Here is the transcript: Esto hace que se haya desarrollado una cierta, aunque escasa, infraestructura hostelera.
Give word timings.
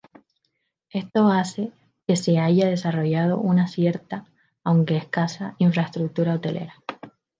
Esto 0.89 1.27
hace 1.27 1.71
que 2.07 2.15
se 2.15 2.39
haya 2.39 2.67
desarrollado 2.67 3.37
una 3.37 3.67
cierta, 3.67 4.25
aunque 4.63 4.97
escasa, 4.97 5.53
infraestructura 5.59 6.33
hostelera. 6.33 6.73